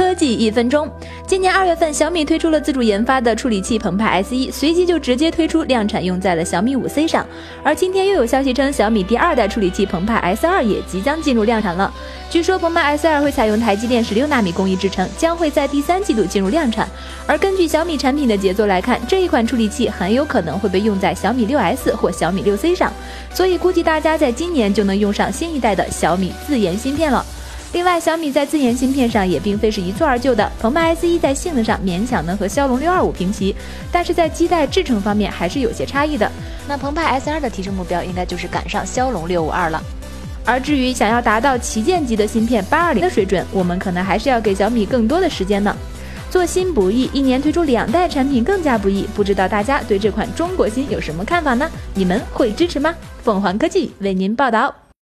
[0.00, 0.90] 科技一分钟。
[1.26, 7.26] 今年二月份，小米推出了自主研发的处理器澎湃 S1，随即就直接推出量产，用在了小米五 C 上。
[7.62, 11.92] 而今天又有消息称，小米第二代处理器澎湃 S2 也即将进入量产了。
[12.30, 16.88] 据说澎湃 S2 会采用台积电十六纳米工艺制成，将会在第三季度进入量产。
[17.26, 22.90] 而根据小米产品的节奏来看，这一款处理器很有可能会被用在小米六 S 或小米六 C 上，
[23.34, 27.22] 所以估计大家在今年就能用上新一代的小米自研芯片了。
[27.72, 30.50] 另外，小米在自研芯片上也并非是一蹴而就的。
[30.60, 33.54] 澎湃 S1 在性能上勉强能和骁龙六二五平齐，
[33.92, 36.30] 但是在基带制程方面还是有些差异的。
[36.66, 39.80] 那澎湃 S2 的提升目标应该就是赶上骁龙六五二了。
[40.44, 45.74] 而至于想要达到旗舰级的芯片八二零的水准，我们可能还是要给小米更多的时间呢。
[46.28, 49.06] 做新不易，一年推出两代产品更加不易。
[49.14, 51.70] 不知道大家对这款中国芯有什么看法呢？
[51.94, 52.92] 你们会支持吗？
[53.22, 54.74] 凤凰科技为您报道。